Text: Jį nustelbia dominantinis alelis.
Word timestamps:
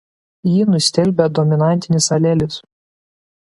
Jį 0.51 0.63
nustelbia 0.75 1.29
dominantinis 1.41 2.11
alelis. 2.19 2.61